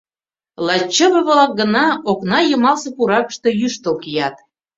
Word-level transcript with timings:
Лач 0.65 0.83
чыве-влак 0.95 1.51
гына 1.59 1.85
окна 2.11 2.39
йымалсе 2.49 2.89
пуракыште 2.97 3.49
йӱштыл 3.59 3.95
кият. 4.03 4.35